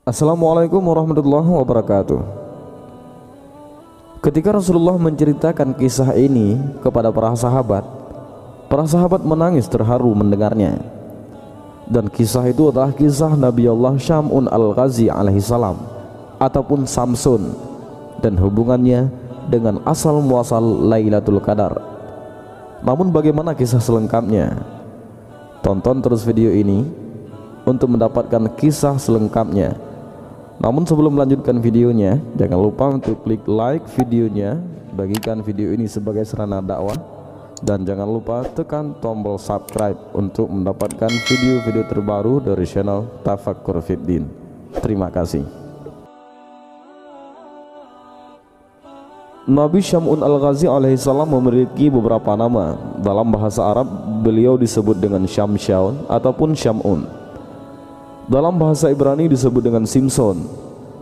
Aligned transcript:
Assalamualaikum 0.00 0.80
warahmatullahi 0.80 1.60
wabarakatuh. 1.60 2.24
Ketika 4.24 4.56
Rasulullah 4.56 4.96
menceritakan 4.96 5.76
kisah 5.76 6.16
ini 6.16 6.56
kepada 6.80 7.12
para 7.12 7.36
sahabat, 7.36 7.84
para 8.72 8.88
sahabat 8.88 9.20
menangis 9.20 9.68
terharu 9.68 10.16
mendengarnya. 10.16 10.80
Dan 11.84 12.08
kisah 12.08 12.48
itu 12.48 12.72
adalah 12.72 12.96
kisah 12.96 13.36
Nabi 13.36 13.68
Allah 13.68 14.00
Syamun 14.00 14.48
Al-Ghazi 14.48 15.12
alaihi 15.12 15.44
salam 15.44 15.76
ataupun 16.40 16.88
Samsun 16.88 17.52
dan 18.24 18.40
hubungannya 18.40 19.12
dengan 19.52 19.84
asal 19.84 20.24
muasal 20.24 20.64
Lailatul 20.64 21.44
Qadar. 21.44 21.76
Namun 22.80 23.12
bagaimana 23.12 23.52
kisah 23.52 23.84
selengkapnya? 23.84 24.64
Tonton 25.60 26.00
terus 26.00 26.24
video 26.24 26.56
ini 26.56 26.88
untuk 27.68 27.92
mendapatkan 27.92 28.48
kisah 28.56 28.96
selengkapnya. 28.96 29.89
Namun 30.60 30.84
sebelum 30.84 31.16
melanjutkan 31.16 31.56
videonya, 31.56 32.20
jangan 32.36 32.60
lupa 32.60 32.92
untuk 32.92 33.24
klik 33.24 33.40
like 33.48 33.88
videonya, 33.96 34.60
bagikan 34.92 35.40
video 35.40 35.72
ini 35.72 35.88
sebagai 35.88 36.20
sarana 36.28 36.60
dakwah 36.60 37.00
dan 37.64 37.84
jangan 37.88 38.04
lupa 38.04 38.44
tekan 38.44 38.92
tombol 39.00 39.40
subscribe 39.40 39.96
untuk 40.12 40.52
mendapatkan 40.52 41.08
video-video 41.08 41.84
terbaru 41.88 42.44
dari 42.44 42.68
channel 42.68 43.08
Tafakkur 43.24 43.80
Fiddin. 43.80 44.28
Terima 44.84 45.08
kasih. 45.08 45.48
Nabi 49.48 49.80
Syamun 49.80 50.20
Al-Ghazi 50.20 50.68
alaihissalam 50.68 51.26
memiliki 51.40 51.88
beberapa 51.88 52.36
nama. 52.36 52.76
Dalam 53.00 53.32
bahasa 53.32 53.64
Arab, 53.64 53.88
beliau 54.20 54.60
disebut 54.60 55.00
dengan 55.00 55.24
Syamsyaun 55.24 56.04
ataupun 56.06 56.52
Syamun. 56.52 57.19
Dalam 58.30 58.54
bahasa 58.54 58.86
Ibrani 58.94 59.26
disebut 59.26 59.58
dengan 59.58 59.82
Simson. 59.82 60.46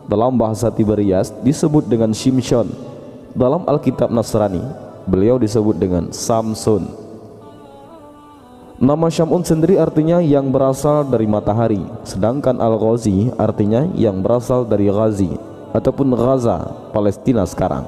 Dalam 0.08 0.40
bahasa 0.40 0.72
Tiberias 0.72 1.28
disebut 1.44 1.84
dengan 1.84 2.16
Shimshon. 2.16 2.72
Dalam 3.36 3.68
Alkitab 3.68 4.08
Nasrani 4.08 4.64
beliau 5.08 5.40
disebut 5.40 5.76
dengan 5.76 6.12
Samsun 6.12 6.88
Nama 8.80 9.06
Syamun 9.12 9.42
sendiri 9.42 9.80
artinya 9.80 10.18
yang 10.22 10.48
berasal 10.48 11.04
dari 11.04 11.28
matahari 11.28 11.82
Sedangkan 12.08 12.56
Al-Ghazi 12.62 13.34
artinya 13.36 13.88
yang 13.96 14.24
berasal 14.24 14.64
dari 14.64 14.86
Ghazi 14.88 15.34
Ataupun 15.76 16.14
Gaza, 16.14 16.72
Palestina 16.90 17.44
sekarang 17.44 17.84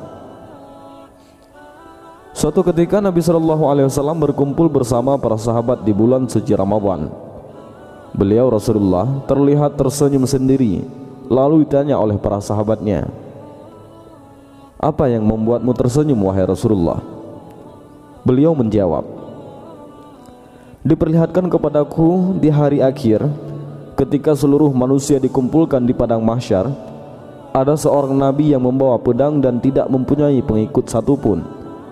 Suatu 2.37 2.65
ketika 2.65 3.01
Nabi 3.05 3.21
Shallallahu 3.21 3.69
Alaihi 3.69 3.87
Wasallam 3.89 4.21
berkumpul 4.23 4.71
bersama 4.73 5.21
para 5.21 5.37
sahabat 5.37 5.85
di 5.85 5.93
bulan 5.93 6.25
suci 6.25 6.57
Ramadan. 6.57 7.30
Beliau 8.11 8.51
Rasulullah 8.51 9.23
terlihat 9.31 9.79
tersenyum 9.79 10.27
sendiri, 10.27 10.83
lalu 11.31 11.63
ditanya 11.63 11.95
oleh 11.95 12.19
para 12.19 12.43
sahabatnya, 12.43 13.07
apa 14.81 15.07
yang 15.07 15.23
membuatmu 15.23 15.71
tersenyum 15.77 16.19
wahai 16.27 16.43
Rasulullah? 16.43 16.99
Beliau 18.27 18.53
menjawab, 18.53 19.21
Diperlihatkan 20.81 21.53
kepadaku 21.53 22.41
di 22.41 22.49
hari 22.49 22.81
akhir 22.81 23.21
ketika 24.01 24.33
seluruh 24.33 24.73
manusia 24.73 25.21
dikumpulkan 25.21 25.85
di 25.85 25.93
padang 25.93 26.25
mahsyar 26.25 26.73
ada 27.53 27.77
seorang 27.77 28.17
nabi 28.17 28.57
yang 28.57 28.65
membawa 28.65 28.97
pedang 28.97 29.45
dan 29.45 29.61
tidak 29.61 29.85
mempunyai 29.93 30.41
pengikut 30.41 30.89
satupun 30.89 31.45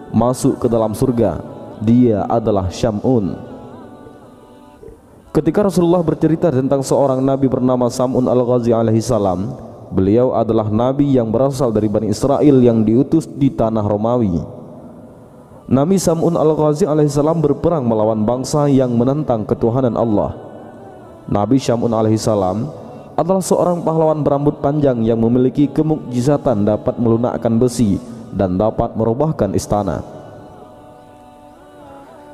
masuk 0.08 0.56
ke 0.56 0.72
dalam 0.72 0.96
surga 0.96 1.36
dia 1.84 2.24
adalah 2.32 2.72
Syamun 2.72 3.36
ketika 5.38 5.70
Rasulullah 5.70 6.02
bercerita 6.02 6.50
tentang 6.50 6.82
seorang 6.82 7.22
nabi 7.22 7.46
bernama 7.46 7.86
Samun 7.86 8.26
al-Ghazi 8.26 8.74
alaihi 8.74 8.98
salam 8.98 9.54
Beliau 9.88 10.36
adalah 10.36 10.68
nabi 10.68 11.16
yang 11.16 11.32
berasal 11.32 11.72
dari 11.72 11.88
Bani 11.88 12.12
Israel 12.12 12.60
yang 12.60 12.84
diutus 12.84 13.24
di 13.24 13.48
tanah 13.48 13.80
Romawi. 13.80 14.36
Nabi 15.68 15.96
Sam'un 15.96 16.36
al-Ghazi 16.36 16.84
alaihissalam 16.84 17.40
berperang 17.40 17.88
melawan 17.88 18.20
bangsa 18.20 18.68
yang 18.68 18.92
menentang 18.92 19.48
ketuhanan 19.48 19.96
Allah. 19.96 20.36
Nabi 21.28 21.56
Syamun 21.56 21.92
alaihissalam 21.92 22.68
adalah 23.16 23.40
seorang 23.40 23.80
pahlawan 23.80 24.20
berambut 24.20 24.60
panjang 24.60 25.00
yang 25.04 25.20
memiliki 25.20 25.68
kemukjizatan 25.72 26.68
dapat 26.68 26.96
melunakkan 27.00 27.56
besi 27.56 27.96
dan 28.32 28.60
dapat 28.60 28.92
merubahkan 28.92 29.56
istana. 29.56 30.17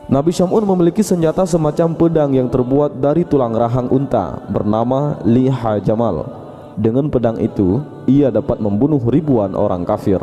Nabi 0.04 0.36
Syamun 0.36 0.68
memiliki 0.68 1.00
senjata 1.00 1.48
semacam 1.48 1.96
pedang 1.96 2.30
yang 2.36 2.48
terbuat 2.52 3.00
dari 3.00 3.24
tulang 3.24 3.56
rahang 3.56 3.88
unta 3.88 4.36
bernama 4.52 5.16
Liha 5.24 5.80
Jamal 5.80 6.44
dengan 6.74 7.06
pedang 7.06 7.38
itu, 7.38 7.78
ia 8.10 8.34
dapat 8.34 8.58
membunuh 8.58 8.98
ribuan 8.98 9.54
orang 9.54 9.86
kafir. 9.86 10.18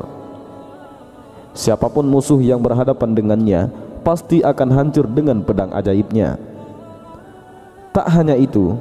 Siapa 1.55 1.87
pun 1.87 2.03
musuh 2.03 2.39
yang 2.43 2.59
berhadapan 2.59 3.15
dengannya, 3.15 3.61
pasti 4.03 4.43
akan 4.43 4.69
hancur 4.71 5.07
dengan 5.07 5.39
pedang 5.43 5.71
ajaibnya. 5.71 6.35
Tak 7.95 8.07
hanya 8.11 8.35
itu, 8.35 8.75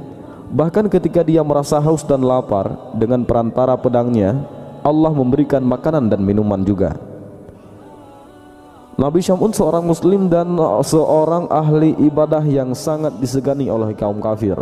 bahkan 0.51 0.87
ketika 0.91 1.23
dia 1.23 1.43
merasa 1.47 1.79
haus 1.79 2.03
dan 2.03 2.23
lapar, 2.27 2.75
dengan 2.95 3.23
perantara 3.23 3.79
pedangnya, 3.79 4.43
Allah 4.83 5.15
memberikan 5.15 5.63
makanan 5.63 6.11
dan 6.11 6.23
minuman 6.27 6.63
juga. 6.67 7.10
Nabi 8.99 9.23
Syamun 9.23 9.55
seorang 9.55 9.87
muslim 9.87 10.27
dan 10.27 10.59
seorang 10.83 11.47
ahli 11.51 11.95
ibadah 12.03 12.43
yang 12.43 12.75
sangat 12.75 13.15
disegani 13.23 13.71
oleh 13.71 13.95
kaum 13.95 14.19
kafir 14.19 14.59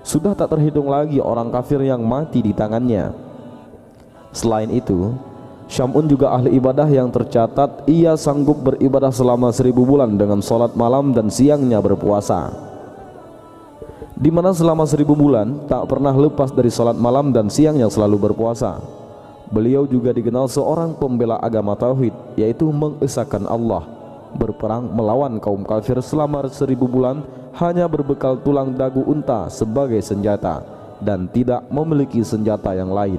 sudah 0.00 0.32
tak 0.32 0.56
terhitung 0.56 0.88
lagi 0.88 1.20
orang 1.20 1.52
kafir 1.52 1.80
yang 1.84 2.00
mati 2.00 2.40
di 2.40 2.56
tangannya. 2.56 3.12
Selain 4.32 4.70
itu, 4.72 5.12
Syamun 5.70 6.10
juga 6.10 6.34
ahli 6.34 6.56
ibadah 6.56 6.88
yang 6.90 7.12
tercatat 7.14 7.86
ia 7.86 8.18
sanggup 8.18 8.58
beribadah 8.58 9.14
selama 9.14 9.54
seribu 9.54 9.86
bulan 9.86 10.18
dengan 10.18 10.42
sholat 10.42 10.74
malam 10.74 11.14
dan 11.14 11.30
siangnya 11.30 11.78
berpuasa. 11.78 12.50
Di 14.20 14.28
mana 14.28 14.52
selama 14.52 14.84
seribu 14.84 15.16
bulan 15.16 15.70
tak 15.70 15.86
pernah 15.88 16.12
lepas 16.12 16.52
dari 16.52 16.68
sholat 16.68 16.98
malam 16.98 17.30
dan 17.30 17.46
siangnya 17.48 17.86
selalu 17.86 18.30
berpuasa. 18.30 18.99
Beliau 19.50 19.82
juga 19.82 20.14
dikenal 20.14 20.46
seorang 20.46 20.94
pembela 20.94 21.34
agama 21.42 21.74
tauhid, 21.74 22.14
yaitu 22.38 22.70
mengesahkan 22.70 23.42
Allah, 23.50 23.82
berperang 24.38 24.86
melawan 24.94 25.42
kaum 25.42 25.66
kafir 25.66 25.98
selama 25.98 26.46
seribu 26.46 26.86
bulan 26.86 27.26
hanya 27.58 27.90
berbekal 27.90 28.38
tulang 28.38 28.70
dagu 28.78 29.02
unta 29.02 29.50
sebagai 29.50 29.98
senjata 30.06 30.62
dan 31.02 31.26
tidak 31.26 31.66
memiliki 31.66 32.22
senjata 32.22 32.78
yang 32.78 32.94
lain. 32.94 33.18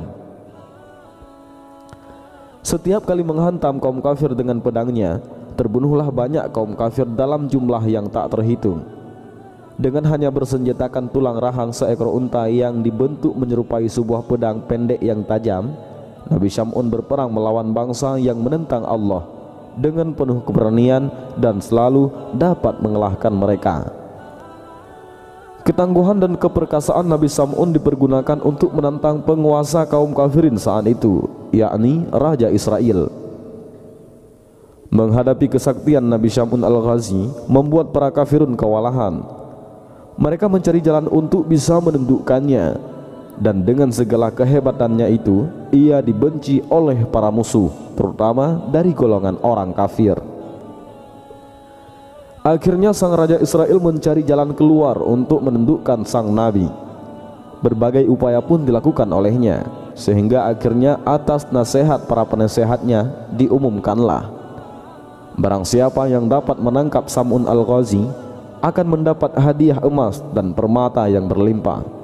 Setiap 2.64 3.04
kali 3.04 3.28
menghantam 3.28 3.82
kaum 3.84 4.00
kafir 4.00 4.32
dengan 4.32 4.64
pedangnya, 4.64 5.20
terbunuhlah 5.60 6.08
banyak 6.08 6.48
kaum 6.56 6.80
kafir 6.80 7.10
dalam 7.12 7.52
jumlah 7.52 7.84
yang 7.92 8.08
tak 8.08 8.32
terhitung. 8.32 8.88
Dengan 9.76 10.08
hanya 10.08 10.30
bersenjatakan 10.30 11.10
tulang 11.10 11.42
rahang 11.42 11.74
seekor 11.74 12.08
unta 12.08 12.46
yang 12.48 12.80
dibentuk 12.86 13.34
menyerupai 13.34 13.90
sebuah 13.90 14.24
pedang 14.30 14.62
pendek 14.70 15.02
yang 15.02 15.26
tajam, 15.26 15.74
Nabi 16.32 16.48
Syamun 16.48 16.88
berperang 16.88 17.28
melawan 17.28 17.76
bangsa 17.76 18.16
yang 18.16 18.40
menentang 18.40 18.88
Allah 18.88 19.28
dengan 19.76 20.16
penuh 20.16 20.40
keberanian 20.48 21.12
dan 21.36 21.60
selalu 21.60 22.08
dapat 22.32 22.80
mengalahkan 22.80 23.36
mereka. 23.36 23.92
Ketangguhan 25.62 26.18
dan 26.18 26.34
keperkasaan 26.40 27.06
Nabi 27.06 27.30
Sam'un 27.30 27.70
dipergunakan 27.70 28.42
untuk 28.42 28.74
menantang 28.74 29.22
penguasa 29.22 29.86
kaum 29.86 30.10
kafirin 30.16 30.58
saat 30.58 30.90
itu, 30.90 31.30
yakni 31.54 32.08
Raja 32.10 32.50
Israel. 32.50 33.14
Menghadapi 34.90 35.48
kesaktian 35.48 36.04
Nabi 36.04 36.34
Syamun 36.34 36.66
al-Ghazi 36.66 37.30
membuat 37.46 37.94
para 37.94 38.10
kafirun 38.10 38.58
kewalahan. 38.58 39.22
Mereka 40.18 40.50
mencari 40.52 40.84
jalan 40.84 41.08
untuk 41.08 41.48
bisa 41.48 41.80
menundukkannya 41.80 42.91
dan 43.40 43.64
dengan 43.64 43.94
segala 43.94 44.34
kehebatannya 44.34 45.08
itu 45.16 45.48
ia 45.72 46.04
dibenci 46.04 46.60
oleh 46.68 47.08
para 47.08 47.32
musuh 47.32 47.72
terutama 47.96 48.60
dari 48.74 48.92
golongan 48.92 49.40
orang 49.46 49.72
kafir. 49.72 50.18
Akhirnya 52.42 52.90
sang 52.90 53.14
raja 53.14 53.38
Israel 53.38 53.78
mencari 53.78 54.26
jalan 54.26 54.58
keluar 54.58 54.98
untuk 54.98 55.46
menundukkan 55.46 56.02
sang 56.10 56.34
nabi. 56.34 56.66
Berbagai 57.62 58.10
upaya 58.10 58.42
pun 58.42 58.66
dilakukan 58.66 59.06
olehnya, 59.14 59.70
sehingga 59.94 60.50
akhirnya 60.50 60.98
atas 61.06 61.46
nasihat 61.54 62.10
para 62.10 62.26
penasehatnya 62.26 63.30
diumumkanlah. 63.38 64.34
Barang 65.38 65.62
siapa 65.62 66.10
yang 66.10 66.26
dapat 66.26 66.58
menangkap 66.58 67.06
Samun 67.14 67.46
al-Ghazi 67.46 68.02
akan 68.66 68.88
mendapat 68.90 69.38
hadiah 69.38 69.78
emas 69.86 70.26
dan 70.34 70.58
permata 70.58 71.06
yang 71.06 71.30
berlimpah. 71.30 72.01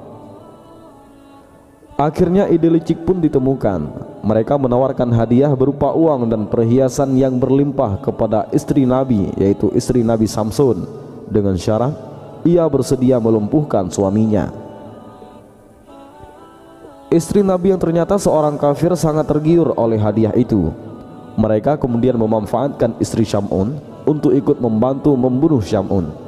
Akhirnya 1.98 2.46
ide 2.46 2.70
licik 2.70 3.02
pun 3.02 3.18
ditemukan. 3.18 4.06
Mereka 4.22 4.54
menawarkan 4.54 5.10
hadiah 5.10 5.50
berupa 5.58 5.90
uang 5.90 6.30
dan 6.30 6.46
perhiasan 6.46 7.18
yang 7.18 7.42
berlimpah 7.42 7.98
kepada 7.98 8.46
istri 8.54 8.86
Nabi, 8.86 9.34
yaitu 9.34 9.66
istri 9.74 10.06
Nabi 10.06 10.30
Samsun, 10.30 10.86
dengan 11.26 11.58
syarat 11.58 11.90
ia 12.46 12.62
bersedia 12.70 13.18
melumpuhkan 13.18 13.90
suaminya. 13.90 14.46
Istri 17.10 17.42
Nabi 17.42 17.74
yang 17.74 17.82
ternyata 17.82 18.14
seorang 18.14 18.54
kafir 18.60 18.94
sangat 18.94 19.26
tergiur 19.26 19.74
oleh 19.74 19.98
hadiah 19.98 20.36
itu. 20.38 20.70
Mereka 21.34 21.82
kemudian 21.82 22.14
memanfaatkan 22.14 22.94
istri 23.02 23.26
Syamun 23.26 23.74
untuk 24.06 24.30
ikut 24.38 24.62
membantu 24.62 25.18
membunuh 25.18 25.58
Syamun. 25.58 26.27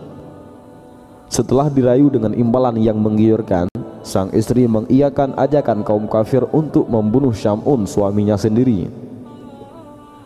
Setelah 1.31 1.71
dirayu 1.71 2.11
dengan 2.11 2.35
imbalan 2.35 2.75
yang 2.83 2.99
menggiurkan, 2.99 3.71
sang 4.03 4.35
istri 4.35 4.67
mengiyakan 4.67 5.31
ajakan 5.39 5.87
kaum 5.87 6.11
kafir 6.11 6.43
untuk 6.51 6.91
membunuh 6.91 7.31
Syamun 7.31 7.87
suaminya 7.87 8.35
sendiri. 8.35 8.91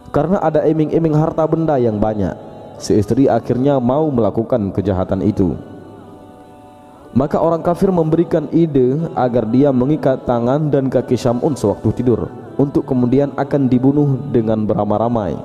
Karena 0.09 0.41
ada 0.41 0.65
iming-iming 0.65 1.13
harta 1.13 1.45
benda 1.45 1.77
yang 1.77 2.01
banyak, 2.01 2.33
si 2.81 2.97
istri 2.97 3.29
akhirnya 3.29 3.77
mau 3.77 4.09
melakukan 4.09 4.73
kejahatan 4.73 5.21
itu. 5.21 5.53
Maka 7.13 7.37
orang 7.37 7.61
kafir 7.61 7.93
memberikan 7.93 8.49
ide 8.49 8.97
agar 9.13 9.45
dia 9.53 9.77
mengikat 9.77 10.25
tangan 10.25 10.73
dan 10.73 10.89
kaki 10.89 11.21
Syamun 11.21 11.53
sewaktu 11.53 12.01
tidur 12.01 12.33
untuk 12.57 12.89
kemudian 12.89 13.29
akan 13.37 13.69
dibunuh 13.69 14.17
dengan 14.33 14.65
beramai-ramai. 14.65 15.37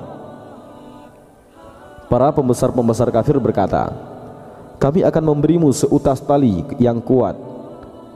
Para 2.08 2.32
pembesar-pembesar 2.32 3.12
kafir 3.12 3.36
berkata, 3.36 4.09
"Kami 4.80 5.04
akan 5.04 5.24
memberimu 5.36 5.68
seutas 5.76 6.24
tali 6.24 6.64
yang 6.80 7.04
kuat. 7.04 7.36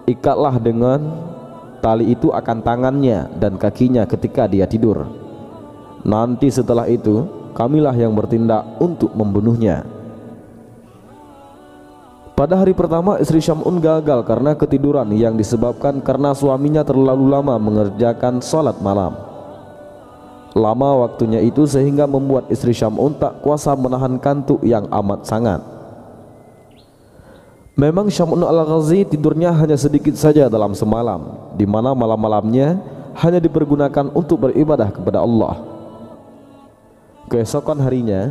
Ikatlah 0.09 0.57
dengan 0.57 1.01
tali 1.85 2.17
itu 2.17 2.33
akan 2.33 2.65
tangannya 2.65 3.29
dan 3.37 3.61
kakinya 3.61 4.09
ketika 4.09 4.49
dia 4.49 4.65
tidur. 4.65 5.05
Nanti 6.09 6.49
setelah 6.49 6.89
itu, 6.89 7.29
kamilah 7.53 7.93
yang 7.93 8.17
bertindak 8.17 8.65
untuk 8.81 9.13
membunuhnya." 9.13 9.85
Pada 12.35 12.59
hari 12.59 12.75
pertama 12.75 13.15
istri 13.23 13.39
Syamun 13.39 13.79
gagal 13.79 14.27
karena 14.27 14.59
ketiduran 14.59 15.07
yang 15.15 15.39
disebabkan 15.39 16.03
karena 16.03 16.35
suaminya 16.35 16.83
terlalu 16.83 17.31
lama 17.31 17.55
mengerjakan 17.63 18.43
sholat 18.43 18.75
malam. 18.83 19.15
Lama 20.51 21.07
waktunya 21.07 21.39
itu 21.39 21.63
sehingga 21.63 22.11
membuat 22.11 22.51
istri 22.51 22.75
Syamun 22.75 23.15
tak 23.23 23.39
kuasa 23.39 23.79
menahan 23.79 24.19
kantuk 24.19 24.59
yang 24.67 24.83
amat 24.91 25.23
sangat. 25.23 25.74
Memang 27.75 28.07
Syamun 28.07 28.39
al-Ghazi 28.47 29.03
tidurnya 29.03 29.51
hanya 29.51 29.75
sedikit 29.75 30.15
saja 30.15 30.47
dalam 30.47 30.79
semalam, 30.79 31.51
di 31.59 31.67
mana 31.67 31.91
malam-malamnya 31.91 32.79
hanya 33.19 33.43
dipergunakan 33.43 34.15
untuk 34.15 34.47
beribadah 34.47 34.95
kepada 34.95 35.19
Allah. 35.19 35.59
Keesokan 37.27 37.83
harinya, 37.83 38.31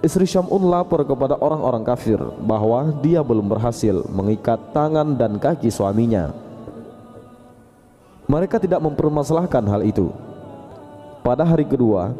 Istri 0.00 0.24
Syamun 0.24 0.64
lapor 0.64 1.04
kepada 1.04 1.36
orang-orang 1.36 1.84
kafir 1.84 2.16
bahwa 2.40 2.88
dia 3.04 3.20
belum 3.20 3.52
berhasil 3.52 4.00
mengikat 4.08 4.56
tangan 4.72 5.12
dan 5.12 5.36
kaki 5.36 5.68
suaminya. 5.68 6.32
Mereka 8.24 8.56
tidak 8.64 8.80
mempermasalahkan 8.80 9.60
hal 9.68 9.84
itu. 9.84 10.08
Pada 11.20 11.44
hari 11.44 11.68
kedua, 11.68 12.16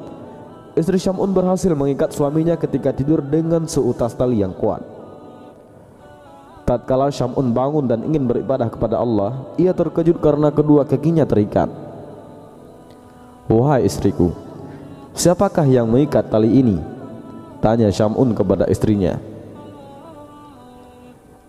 istri 0.76 1.00
Syamun 1.00 1.32
berhasil 1.32 1.72
mengikat 1.72 2.12
suaminya 2.12 2.52
ketika 2.52 2.92
tidur 2.92 3.24
dengan 3.24 3.64
seutas 3.64 4.12
tali 4.12 4.44
yang 4.44 4.52
kuat. 4.52 4.99
Tatkala 6.70 7.10
Syamun 7.10 7.50
bangun 7.50 7.90
dan 7.90 8.06
ingin 8.06 8.30
beribadah 8.30 8.70
kepada 8.70 9.02
Allah, 9.02 9.42
ia 9.58 9.74
terkejut 9.74 10.22
karena 10.22 10.54
kedua 10.54 10.86
kakinya 10.86 11.26
terikat. 11.26 11.66
Wahai 13.50 13.90
istriku, 13.90 14.30
siapakah 15.10 15.66
yang 15.66 15.90
mengikat 15.90 16.30
tali 16.30 16.62
ini? 16.62 16.78
Tanya 17.58 17.90
Syamun 17.90 18.38
kepada 18.38 18.70
istrinya. 18.70 19.18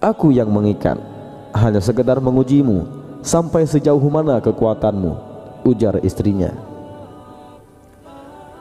Aku 0.01 0.33
yang 0.33 0.50
mengikat. 0.50 0.97
Hanya 1.51 1.83
sekedar 1.83 2.15
mengujimu 2.18 2.88
Sampai 3.21 3.68
sejauh 3.69 4.01
mana 4.07 4.41
kekuatanmu? 4.41 5.13
Ujar 5.68 6.01
istrinya. 6.01 6.50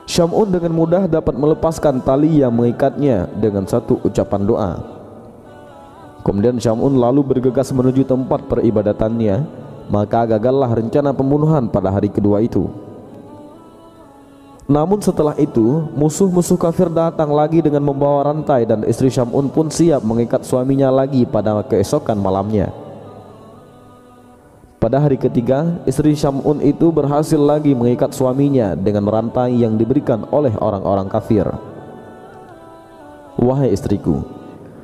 Syamun 0.05 0.53
dengan 0.53 0.77
mudah 0.77 1.09
dapat 1.09 1.33
melepaskan 1.33 2.03
tali 2.03 2.43
yang 2.43 2.51
mengikatnya 2.51 3.31
Dengan 3.31 3.63
satu 3.63 4.03
ucapan 4.03 4.43
doa 4.43 4.90
Kemudian 6.21 6.61
Syamun 6.61 6.97
lalu 6.97 7.25
bergegas 7.25 7.73
menuju 7.73 8.05
tempat 8.05 8.45
peribadatannya 8.45 9.41
Maka 9.89 10.23
gagallah 10.23 10.69
rencana 10.69 11.11
pembunuhan 11.11 11.67
pada 11.67 11.89
hari 11.89 12.07
kedua 12.07 12.39
itu 12.45 12.69
namun 14.71 15.03
setelah 15.03 15.35
itu, 15.35 15.83
musuh-musuh 15.99 16.55
kafir 16.55 16.87
datang 16.87 17.27
lagi 17.35 17.59
dengan 17.59 17.83
membawa 17.83 18.31
rantai 18.31 18.63
dan 18.63 18.87
istri 18.87 19.11
Syamun 19.11 19.51
pun 19.51 19.67
siap 19.67 19.99
mengikat 19.99 20.47
suaminya 20.47 20.87
lagi 20.87 21.27
pada 21.27 21.59
keesokan 21.67 22.15
malamnya. 22.15 22.71
Pada 24.79 25.03
hari 25.03 25.19
ketiga, 25.19 25.75
istri 25.83 26.15
Syamun 26.15 26.63
itu 26.63 26.87
berhasil 26.87 27.35
lagi 27.35 27.75
mengikat 27.75 28.15
suaminya 28.15 28.71
dengan 28.71 29.11
rantai 29.11 29.59
yang 29.59 29.75
diberikan 29.75 30.23
oleh 30.31 30.55
orang-orang 30.55 31.11
kafir. 31.11 31.51
Wahai 33.35 33.75
istriku, 33.75 34.23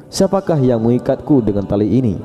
siapakah 0.08 0.60
yang 0.60 0.84
mengikatku 0.84 1.44
dengan 1.44 1.64
tali 1.68 1.88
ini? 2.00 2.16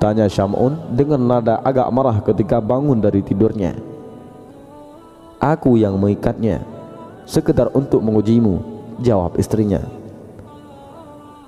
Tanya 0.00 0.26
Syamun 0.32 0.96
dengan 0.96 1.20
nada 1.20 1.60
agak 1.60 1.88
marah 1.92 2.18
ketika 2.24 2.56
bangun 2.56 2.98
dari 3.04 3.20
tidurnya. 3.20 3.90
Aku 5.40 5.80
yang 5.80 5.96
mengikatnya 5.96 6.60
Sekedar 7.24 7.72
untuk 7.72 8.04
mengujimu 8.04 8.60
Jawab 9.00 9.40
istrinya 9.40 9.80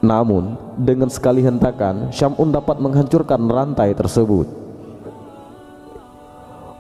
Namun 0.00 0.56
dengan 0.80 1.12
sekali 1.12 1.44
hentakan 1.44 2.08
Syamun 2.08 2.48
dapat 2.56 2.80
menghancurkan 2.80 3.44
rantai 3.52 3.92
tersebut 3.92 4.48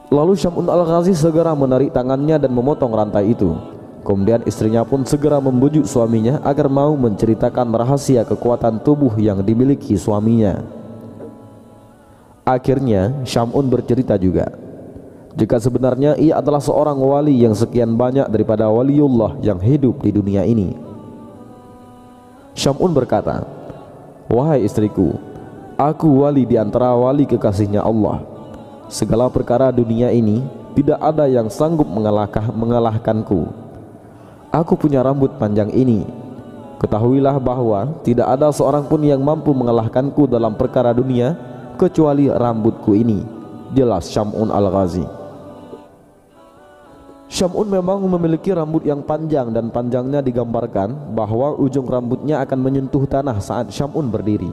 Lalu 0.08 0.32
Syamun 0.40 0.72
al-Ghazi 0.72 1.12
segera 1.12 1.52
menarik 1.52 1.92
tangannya 1.92 2.40
dan 2.40 2.48
memotong 2.48 2.96
rantai 2.96 3.36
itu 3.36 3.52
Kemudian 4.02 4.42
istrinya 4.44 4.82
pun 4.82 5.06
segera 5.06 5.38
membujuk 5.38 5.86
suaminya 5.86 6.42
agar 6.42 6.66
mau 6.66 6.94
menceritakan 6.98 7.70
rahasia 7.70 8.26
kekuatan 8.26 8.82
tubuh 8.82 9.14
yang 9.14 9.46
dimiliki 9.46 9.94
suaminya 9.94 10.58
Akhirnya 12.42 13.22
Syamun 13.22 13.70
bercerita 13.70 14.18
juga 14.18 14.50
jika 15.32 15.56
sebenarnya 15.56 16.12
ia 16.20 16.36
adalah 16.36 16.60
seorang 16.60 16.98
wali 17.00 17.40
yang 17.40 17.56
sekian 17.56 17.96
banyak 17.96 18.28
daripada 18.28 18.68
waliullah 18.68 19.40
yang 19.40 19.56
hidup 19.56 20.04
di 20.04 20.12
dunia 20.12 20.44
ini. 20.44 20.76
Syamun 22.52 22.92
berkata, 22.92 23.48
Wahai 24.28 24.60
istriku, 24.60 25.16
aku 25.80 26.20
wali 26.20 26.44
di 26.44 26.60
antara 26.60 26.92
wali 26.92 27.24
kekasihnya 27.24 27.80
Allah. 27.80 28.20
Segala 28.92 29.32
perkara 29.32 29.72
dunia 29.72 30.12
ini 30.12 30.44
tidak 30.76 31.00
ada 31.00 31.24
yang 31.24 31.48
sanggup 31.48 31.88
mengalahkan 31.88 32.52
mengalahkanku. 32.52 33.61
Aku 34.52 34.76
punya 34.76 35.00
rambut 35.00 35.32
panjang 35.40 35.72
ini. 35.72 36.04
Ketahuilah 36.76 37.40
bahwa 37.40 37.88
tidak 38.04 38.28
ada 38.36 38.52
seorang 38.52 38.84
pun 38.84 39.00
yang 39.00 39.24
mampu 39.24 39.48
mengalahkanku 39.56 40.28
dalam 40.28 40.52
perkara 40.60 40.92
dunia 40.92 41.32
kecuali 41.80 42.28
rambutku 42.28 42.92
ini. 42.92 43.24
Jelas 43.72 44.12
Syamun 44.12 44.52
Al-Ghazi. 44.52 45.08
Syamun 47.32 47.64
memang 47.64 48.04
memiliki 48.04 48.52
rambut 48.52 48.84
yang 48.84 49.00
panjang 49.00 49.56
dan 49.56 49.72
panjangnya 49.72 50.20
digambarkan 50.20 51.16
bahwa 51.16 51.56
ujung 51.56 51.88
rambutnya 51.88 52.44
akan 52.44 52.60
menyentuh 52.60 53.08
tanah 53.08 53.40
saat 53.40 53.72
Syamun 53.72 54.12
berdiri. 54.12 54.52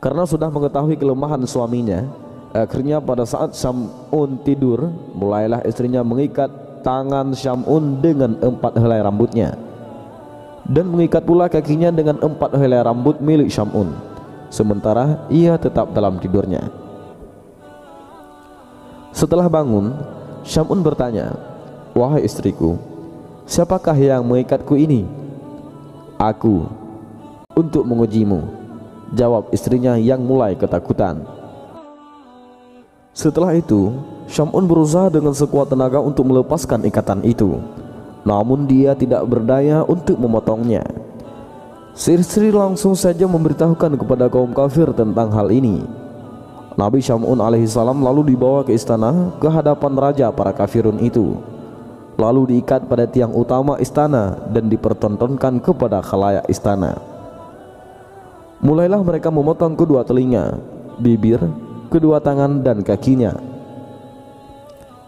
Karena 0.00 0.24
sudah 0.24 0.48
mengetahui 0.48 0.96
kelemahan 0.96 1.44
suaminya, 1.44 2.08
akhirnya 2.56 3.04
pada 3.04 3.28
saat 3.28 3.52
Syamun 3.52 4.40
tidur, 4.40 4.88
mulailah 5.12 5.60
istrinya 5.68 6.00
mengikat 6.00 6.63
tangan 6.84 7.32
Syamun 7.32 8.04
dengan 8.04 8.36
empat 8.38 8.76
helai 8.76 9.00
rambutnya 9.00 9.56
dan 10.68 10.88
mengikat 10.88 11.24
pula 11.24 11.48
kakinya 11.48 11.92
dengan 11.92 12.16
empat 12.20 12.56
helai 12.56 12.80
rambut 12.80 13.20
milik 13.20 13.52
Syamun. 13.52 13.92
Sementara 14.48 15.26
ia 15.28 15.58
tetap 15.58 15.92
dalam 15.92 16.16
tidurnya. 16.22 16.70
Setelah 19.10 19.50
bangun, 19.50 19.92
Syamun 20.44 20.84
bertanya, 20.84 21.34
Wahai 21.94 22.26
istriku, 22.26 22.74
siapakah 23.46 23.94
yang 23.94 24.26
mengikatku 24.26 24.74
ini? 24.74 25.06
Aku, 26.18 26.66
untuk 27.54 27.86
mengujimu. 27.86 28.42
Jawab 29.14 29.54
istrinya 29.54 29.94
yang 29.94 30.18
mulai 30.26 30.58
ketakutan. 30.58 31.22
Setelah 33.14 33.54
itu, 33.54 33.94
Syamun 34.26 34.66
berusaha 34.66 35.06
dengan 35.06 35.30
sekuat 35.30 35.70
tenaga 35.70 36.02
untuk 36.02 36.26
melepaskan 36.26 36.82
ikatan 36.84 37.22
itu. 37.22 37.62
Namun 38.26 38.66
dia 38.66 38.92
tidak 38.98 39.22
berdaya 39.24 39.86
untuk 39.86 40.18
memotongnya. 40.18 40.82
Sri-Sri 41.94 42.50
langsung 42.50 42.98
saja 42.98 43.30
memberitahukan 43.30 43.94
kepada 43.94 44.26
kaum 44.26 44.50
kafir 44.50 44.90
tentang 44.90 45.30
hal 45.30 45.46
ini. 45.54 45.86
Nabi 46.74 46.98
Syamun 46.98 47.38
alaihissalam 47.38 48.02
lalu 48.02 48.34
dibawa 48.34 48.66
ke 48.66 48.74
istana 48.74 49.30
ke 49.38 49.46
hadapan 49.46 49.94
raja 49.94 50.26
para 50.34 50.50
kafirun 50.50 50.98
itu 50.98 51.38
lalu 52.18 52.54
diikat 52.54 52.86
pada 52.90 53.06
tiang 53.06 53.30
utama 53.30 53.78
istana 53.78 54.38
dan 54.50 54.66
dipertontonkan 54.66 55.62
kepada 55.62 56.02
khalayak 56.02 56.46
istana 56.50 56.98
mulailah 58.58 58.98
mereka 59.06 59.30
memotong 59.30 59.78
kedua 59.78 60.02
telinga 60.02 60.58
bibir 60.98 61.38
kedua 61.94 62.18
tangan 62.18 62.66
dan 62.66 62.82
kakinya. 62.82 63.38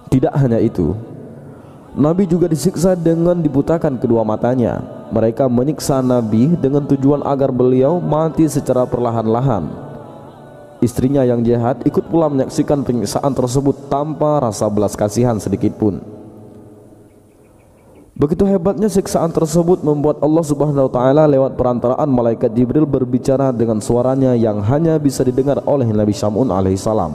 Tidak 0.07 0.31
hanya 0.39 0.63
itu, 0.63 0.95
Nabi 1.99 2.31
juga 2.31 2.47
disiksa 2.47 2.95
dengan 2.95 3.43
dibutakan 3.43 3.99
kedua 3.99 4.23
matanya. 4.23 4.85
Mereka 5.11 5.51
menyiksa 5.51 5.99
Nabi 5.99 6.55
dengan 6.55 6.87
tujuan 6.87 7.27
agar 7.27 7.51
beliau 7.51 7.99
mati 7.99 8.47
secara 8.47 8.87
perlahan-lahan. 8.87 9.67
Istrinya 10.85 11.25
yang 11.27 11.43
jahat 11.43 11.83
ikut 11.89 12.07
pula 12.07 12.29
menyaksikan 12.29 12.85
penyiksaan 12.85 13.33
tersebut 13.33 13.89
tanpa 13.89 14.45
rasa 14.45 14.69
belas 14.69 14.93
kasihan 14.95 15.41
sedikit 15.41 15.75
pun. 15.81 16.16
Begitu 18.17 18.49
hebatnya 18.49 18.89
siksaan 18.89 19.29
tersebut 19.29 19.85
membuat 19.85 20.25
Allah 20.25 20.41
Subhanahu 20.41 20.89
wa 20.89 20.93
taala 20.93 21.29
lewat 21.29 21.53
perantaraan 21.53 22.09
malaikat 22.09 22.49
Jibril 22.57 22.89
berbicara 22.89 23.53
dengan 23.53 23.77
suaranya 23.77 24.33
yang 24.33 24.65
hanya 24.65 24.97
bisa 24.97 25.21
didengar 25.21 25.61
oleh 25.69 25.85
Nabi 25.93 26.17
Syamun 26.17 26.49
alaihi 26.49 26.81
salam. 26.81 27.13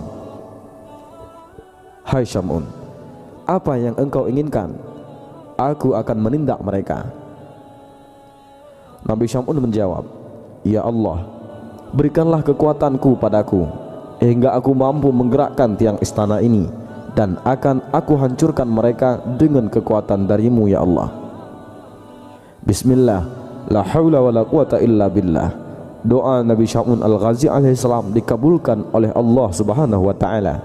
Hai 2.06 2.22
Syamun, 2.22 2.70
apa 3.50 3.82
yang 3.82 3.98
engkau 3.98 4.30
inginkan? 4.30 4.78
Aku 5.58 5.98
akan 5.98 6.18
menindak 6.22 6.62
mereka. 6.62 7.10
Nabi 9.02 9.26
Syamun 9.26 9.58
menjawab, 9.58 10.06
Ya 10.62 10.86
Allah, 10.86 11.26
berikanlah 11.98 12.46
kekuatanku 12.46 13.18
padaku 13.18 13.66
hingga 14.22 14.54
aku 14.54 14.70
mampu 14.78 15.10
menggerakkan 15.10 15.74
tiang 15.74 15.98
istana 15.98 16.46
ini 16.46 16.70
dan 17.12 17.36
akan 17.44 17.92
aku 17.92 18.16
hancurkan 18.16 18.68
mereka 18.68 19.20
dengan 19.36 19.68
kekuatan 19.68 20.28
darimu 20.28 20.72
ya 20.72 20.84
Allah. 20.84 21.12
Bismillah. 22.64 23.22
La 23.68 23.84
haula 23.84 24.20
wa 24.24 24.32
la 24.32 24.44
quwata 24.48 24.80
illa 24.80 25.12
billah. 25.12 25.50
Doa 26.02 26.42
Nabi 26.42 26.66
Sya'un 26.66 26.98
al-Ghazi 27.06 27.46
alaihissalam 27.46 28.10
dikabulkan 28.10 28.90
oleh 28.90 29.14
Allah 29.14 29.48
subhanahu 29.54 30.10
wa 30.10 30.16
ta'ala. 30.18 30.56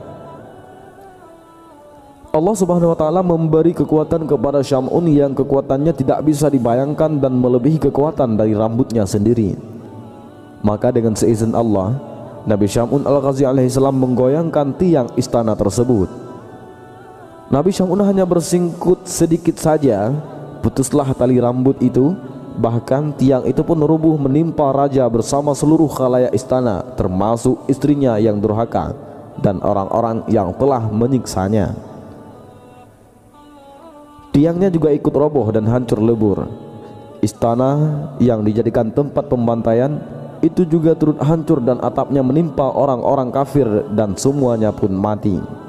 Allah 2.32 2.54
subhanahu 2.56 2.92
wa 2.92 2.98
ta'ala 2.98 3.20
memberi 3.24 3.72
kekuatan 3.72 4.28
kepada 4.28 4.60
Syam'un 4.60 5.04
yang 5.08 5.32
kekuatannya 5.32 5.92
tidak 5.92 6.24
bisa 6.24 6.52
dibayangkan 6.52 7.20
dan 7.20 7.36
melebihi 7.36 7.80
kekuatan 7.88 8.36
dari 8.36 8.52
rambutnya 8.56 9.04
sendiri. 9.04 9.56
Maka 10.64 10.88
dengan 10.92 11.16
seizin 11.16 11.52
Allah 11.52 11.96
Nabi 12.48 12.64
Syam'un 12.68 13.04
al-Ghazi 13.04 13.44
alaihissalam 13.44 13.96
menggoyangkan 13.96 14.76
tiang 14.80 15.08
istana 15.20 15.52
tersebut 15.52 16.25
Nabi 17.46 17.70
Syamun 17.70 18.02
hanya 18.02 18.26
bersingkut 18.26 19.06
sedikit 19.06 19.54
saja. 19.54 20.10
Putuslah 20.66 21.14
tali 21.14 21.38
rambut 21.38 21.78
itu. 21.78 22.10
Bahkan 22.58 23.14
tiang 23.14 23.46
itu 23.46 23.62
pun 23.62 23.78
rubuh 23.78 24.18
menimpa 24.18 24.74
raja 24.74 25.06
bersama 25.12 25.52
seluruh 25.52 25.92
khalayak 25.92 26.32
istana 26.32 26.80
Termasuk 26.96 27.68
istrinya 27.68 28.16
yang 28.16 28.40
durhaka 28.40 28.96
Dan 29.36 29.60
orang-orang 29.60 30.24
yang 30.26 30.50
telah 30.56 30.82
menyiksanya. 30.90 31.76
Tiangnya 34.34 34.72
juga 34.72 34.90
ikut 34.90 35.14
roboh 35.14 35.46
dan 35.54 35.70
hancur 35.70 36.02
lebur. 36.02 36.50
Istana 37.22 37.70
yang 38.18 38.42
dijadikan 38.42 38.90
tempat 38.90 39.30
pembantaian 39.30 40.02
Itu 40.42 40.66
juga 40.66 40.98
turut 40.98 41.22
hancur 41.22 41.62
dan 41.62 41.78
atapnya 41.78 42.26
menimpa 42.26 42.74
orang-orang 42.74 43.30
kafir 43.30 43.86
Dan 43.94 44.18
semuanya 44.18 44.74
pun 44.74 44.90
mati 44.90 45.65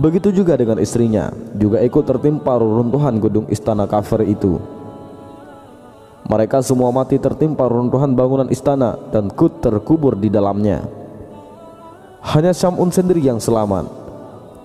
Begitu 0.00 0.32
juga 0.32 0.56
dengan 0.56 0.80
istrinya, 0.80 1.28
juga 1.52 1.84
ikut 1.84 2.08
tertimpa 2.08 2.56
reruntuhan 2.56 3.20
gedung 3.20 3.44
istana 3.52 3.84
kafir 3.84 4.24
itu. 4.24 4.56
Mereka 6.24 6.64
semua 6.64 6.88
mati 6.88 7.20
tertimpa 7.20 7.68
reruntuhan 7.68 8.16
bangunan 8.16 8.48
istana 8.48 8.96
dan 9.12 9.28
kut 9.28 9.60
terkubur 9.60 10.16
di 10.16 10.32
dalamnya. 10.32 10.88
Hanya 12.24 12.56
Syamun 12.56 12.88
sendiri 12.88 13.20
yang 13.20 13.36
selamat. 13.36 13.92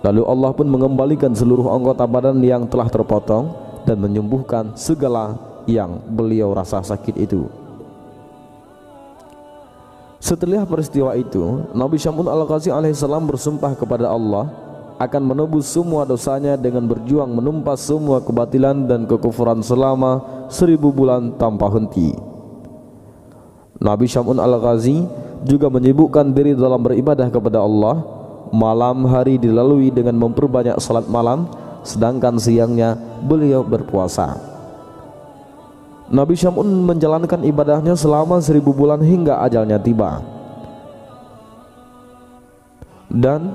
Lalu 0.07 0.23
Allah 0.23 0.51
pun 0.55 0.71
mengembalikan 0.71 1.35
seluruh 1.35 1.67
anggota 1.67 2.07
badan 2.07 2.39
yang 2.39 2.63
telah 2.71 2.87
terpotong 2.87 3.51
dan 3.83 3.99
menyembuhkan 3.99 4.71
segala 4.79 5.35
yang 5.67 5.99
beliau 6.15 6.55
rasa 6.55 6.79
sakit 6.79 7.15
itu. 7.19 7.51
Setelah 10.23 10.63
peristiwa 10.63 11.11
itu, 11.19 11.67
Nabi 11.75 11.99
Syamun 11.99 12.29
al-Qazi 12.29 12.71
alaihissalam 12.71 13.27
bersumpah 13.27 13.75
kepada 13.75 14.09
Allah 14.09 14.63
akan 14.95 15.21
menebus 15.27 15.67
semua 15.67 16.07
dosanya 16.07 16.55
dengan 16.55 16.87
berjuang 16.87 17.27
menumpas 17.27 17.83
semua 17.83 18.23
kebatilan 18.23 18.87
dan 18.87 19.03
kekufuran 19.03 19.59
selama 19.59 20.23
seribu 20.47 20.95
bulan 20.95 21.35
tanpa 21.35 21.67
henti. 21.67 22.15
Nabi 23.75 24.07
Syamun 24.07 24.39
Al-Ghazi 24.39 25.03
juga 25.43 25.67
menyibukkan 25.67 26.31
diri 26.31 26.55
dalam 26.55 26.79
beribadah 26.79 27.27
kepada 27.27 27.59
Allah. 27.59 28.01
Malam 28.55 29.03
hari 29.09 29.35
dilalui 29.35 29.91
dengan 29.91 30.15
memperbanyak 30.15 30.79
salat 30.79 31.09
malam 31.11 31.49
sedangkan 31.83 32.39
siangnya 32.39 32.95
beliau 33.25 33.67
berpuasa. 33.67 34.39
Nabi 36.07 36.37
Syamun 36.37 36.85
menjalankan 36.85 37.43
ibadahnya 37.43 37.97
selama 37.97 38.39
seribu 38.39 38.71
bulan 38.71 39.01
hingga 39.03 39.43
ajalnya 39.43 39.81
tiba. 39.81 40.23
Dan 43.09 43.53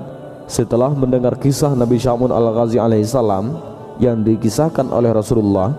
setelah 0.51 0.91
mendengar 0.91 1.39
kisah 1.39 1.71
Nabi 1.71 1.95
Syamun 1.95 2.27
al-Ghazi 2.27 2.75
alaihissalam 2.75 3.55
yang 4.03 4.19
dikisahkan 4.19 4.83
oleh 4.91 5.15
Rasulullah 5.15 5.71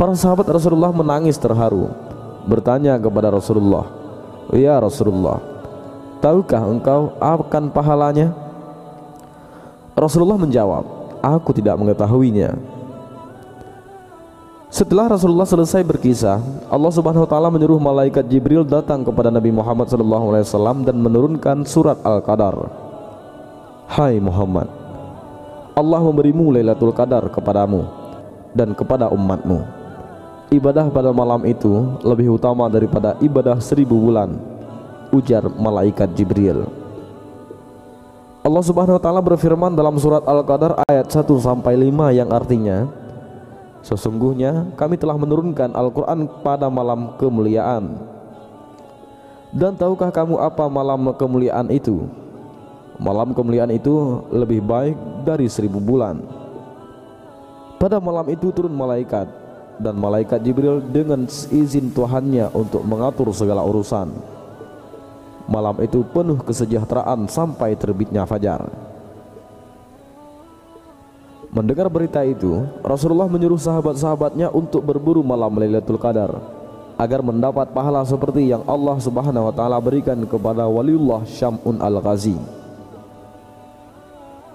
para 0.00 0.16
sahabat 0.16 0.48
Rasulullah 0.48 0.88
menangis 0.88 1.36
terharu 1.36 1.92
bertanya 2.48 2.96
kepada 2.96 3.28
Rasulullah 3.28 3.84
Ya 4.48 4.80
Rasulullah 4.80 5.44
tahukah 6.24 6.64
engkau 6.64 7.12
akan 7.20 7.68
pahalanya 7.68 8.32
Rasulullah 9.92 10.40
menjawab 10.40 10.88
aku 11.20 11.52
tidak 11.52 11.76
mengetahuinya 11.76 12.56
setelah 14.68 15.08
Rasulullah 15.16 15.48
selesai 15.48 15.80
berkisah, 15.80 16.44
Allah 16.68 16.92
Subhanahu 16.92 17.24
wa 17.24 17.30
taala 17.32 17.48
menyuruh 17.48 17.80
malaikat 17.80 18.28
Jibril 18.28 18.68
datang 18.68 19.00
kepada 19.00 19.32
Nabi 19.32 19.48
Muhammad 19.48 19.88
wasallam 19.88 20.84
dan 20.84 21.00
menurunkan 21.00 21.64
surat 21.64 21.96
Al-Qadar. 22.04 22.87
Hai 23.88 24.20
Muhammad 24.20 24.68
Allah 25.72 26.00
memberimu 26.04 26.52
Lailatul 26.52 26.92
Qadar 26.92 27.24
kepadamu 27.32 27.88
dan 28.52 28.76
kepada 28.76 29.08
umatmu. 29.08 29.64
Ibadah 30.52 30.92
pada 30.92 31.08
malam 31.08 31.40
itu 31.48 31.96
lebih 32.04 32.36
utama 32.36 32.68
daripada 32.68 33.16
ibadah 33.24 33.56
seribu 33.64 33.96
bulan 33.96 34.36
Ujar 35.08 35.48
malaikat 35.48 36.12
Jibril. 36.12 36.68
Allah 38.44 38.60
subhanahu 38.60 39.00
wa 39.00 39.02
ta'ala 39.02 39.24
berfirman 39.24 39.72
dalam 39.72 39.96
surat 39.96 40.20
Al-Qadar 40.28 40.84
ayat 40.84 41.08
1 41.08 41.24
sampai 41.40 41.80
5 41.88 42.12
yang 42.12 42.28
artinya 42.28 42.92
Sesungguhnya 43.80 44.68
kami 44.76 45.00
telah 45.00 45.16
menurunkan 45.16 45.72
Al-Quran 45.72 46.28
pada 46.44 46.68
malam 46.68 47.16
kemuliaan. 47.16 47.96
Dan 49.48 49.80
tahukah 49.80 50.12
kamu 50.12 50.36
apa 50.36 50.68
malam 50.68 51.08
kemuliaan 51.16 51.72
itu? 51.72 52.04
Malam 52.98 53.30
kemuliaan 53.30 53.70
itu 53.70 54.26
lebih 54.34 54.58
baik 54.62 54.98
dari 55.22 55.46
seribu 55.46 55.78
bulan. 55.78 56.18
Pada 57.78 58.02
malam 58.02 58.26
itu 58.26 58.50
turun 58.50 58.74
malaikat 58.74 59.30
Dan 59.78 59.94
malaikat 59.94 60.42
Jibril 60.42 60.82
dengan 60.82 61.30
izin 61.30 61.94
Tuhannya 61.94 62.50
untuk 62.50 62.82
mengatur 62.82 63.30
segala 63.30 63.62
urusan. 63.62 64.10
Malam 65.46 65.78
itu 65.86 66.02
penuh 66.02 66.42
kesejahteraan 66.42 67.30
sampai 67.30 67.78
terbitnya 67.78 68.26
fajar. 68.26 68.66
Mendengar 71.54 71.86
berita 71.88 72.26
itu 72.26 72.66
Rasulullah 72.82 73.30
menyuruh 73.30 73.56
sahabat-sahabatnya 73.56 74.50
untuk 74.50 74.82
berburu 74.82 75.22
malam 75.22 75.54
Lailatul 75.56 75.96
Qadar 75.96 76.34
agar 76.98 77.22
mendapat 77.22 77.70
pahala 77.70 78.02
seperti 78.02 78.50
yang 78.50 78.66
Allah 78.66 78.98
Subhanahu 78.98 79.48
wa 79.48 79.54
taala 79.54 79.78
berikan 79.78 80.18
kepada 80.26 80.66
waliullah 80.66 81.22
Syam'un 81.24 81.78
Al-Ghazi. 81.78 82.57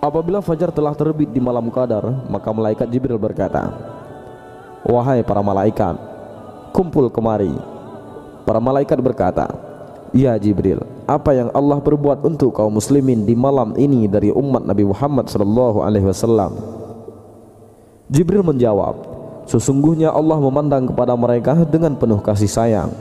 Apabila 0.03 0.43
fajar 0.43 0.67
telah 0.67 0.91
terbit 0.91 1.31
di 1.31 1.39
malam 1.39 1.71
qadar, 1.71 2.03
maka 2.27 2.51
malaikat 2.51 2.91
Jibril 2.91 3.15
berkata, 3.15 3.71
"Wahai 4.83 5.23
para 5.23 5.39
malaikat, 5.39 5.95
kumpul 6.75 7.07
kemari." 7.07 7.55
Para 8.43 8.59
malaikat 8.59 8.99
berkata, 8.99 9.47
"Ya 10.11 10.35
Jibril, 10.35 10.83
apa 11.07 11.31
yang 11.31 11.47
Allah 11.55 11.79
perbuat 11.79 12.19
untuk 12.19 12.51
kaum 12.51 12.75
muslimin 12.75 13.23
di 13.23 13.31
malam 13.31 13.79
ini 13.79 14.03
dari 14.11 14.27
umat 14.35 14.67
Nabi 14.67 14.83
Muhammad 14.83 15.31
sallallahu 15.31 15.79
alaihi 15.79 16.11
wasallam?" 16.11 16.51
Jibril 18.11 18.43
menjawab, 18.43 18.99
"Sesungguhnya 19.47 20.11
Allah 20.11 20.35
memandang 20.35 20.91
kepada 20.91 21.15
mereka 21.15 21.55
dengan 21.63 21.95
penuh 21.95 22.19
kasih 22.19 22.51
sayang." 22.51 22.91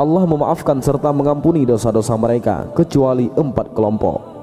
Allah 0.00 0.24
memaafkan 0.24 0.80
serta 0.80 1.12
mengampuni 1.12 1.68
dosa-dosa 1.68 2.16
mereka 2.16 2.72
kecuali 2.72 3.28
empat 3.36 3.76
kelompok. 3.76 4.35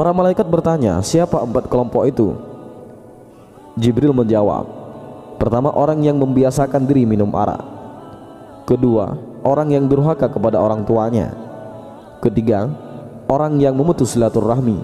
Para 0.00 0.16
malaikat 0.16 0.48
bertanya, 0.48 0.96
siapa 1.04 1.44
empat 1.44 1.68
kelompok 1.68 2.08
itu? 2.08 2.32
Jibril 3.76 4.16
menjawab, 4.16 4.64
pertama 5.36 5.68
orang 5.76 6.00
yang 6.00 6.16
membiasakan 6.16 6.88
diri 6.88 7.04
minum 7.04 7.28
arak. 7.36 7.60
Kedua, 8.64 9.12
orang 9.44 9.76
yang 9.76 9.84
durhaka 9.84 10.32
kepada 10.32 10.56
orang 10.56 10.88
tuanya. 10.88 11.36
ketiga 12.24 12.72
orang 13.28 13.60
yang 13.60 13.76
memutus 13.76 14.16
silaturahmi 14.16 14.80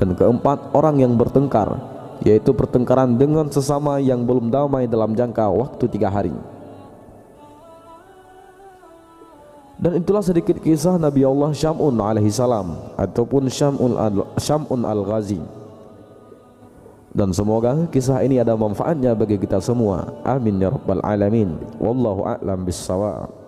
dan 0.00 0.16
keempat 0.16 0.72
orang 0.72 0.96
yang 0.96 1.12
bertengkar 1.12 1.76
yaitu 2.24 2.56
pertengkaran 2.56 3.20
dengan 3.20 3.52
sesama 3.52 4.00
yang 4.00 4.24
belum 4.24 4.48
damai 4.48 4.88
dalam 4.88 5.12
jangka 5.12 5.52
waktu 5.52 5.84
tiga 5.92 6.08
hari 6.08 6.32
dan 9.82 9.98
itulah 9.98 10.22
sedikit 10.22 10.62
kisah 10.62 10.94
Nabi 10.94 11.26
Allah 11.26 11.50
Syam'un 11.50 11.98
alaihi 11.98 12.30
salam 12.30 12.78
ataupun 12.94 13.50
Syam'un 13.50 13.98
al-Syam'un 13.98 14.86
al-Ghazi. 14.86 15.42
Dan 17.10 17.34
semoga 17.34 17.74
kisah 17.90 18.22
ini 18.22 18.38
ada 18.38 18.54
manfaatnya 18.54 19.12
bagi 19.18 19.36
kita 19.42 19.58
semua. 19.58 20.06
Amin 20.22 20.62
ya 20.62 20.70
rabbal 20.70 21.02
alamin. 21.02 21.58
Wallahu 21.82 22.24
a'lam 22.24 22.62
bissawab 22.62 23.41